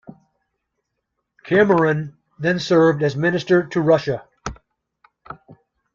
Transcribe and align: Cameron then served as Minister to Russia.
Cameron 1.43 2.17
then 2.39 2.57
served 2.57 3.03
as 3.03 3.15
Minister 3.15 3.67
to 3.67 3.81
Russia. 3.81 4.25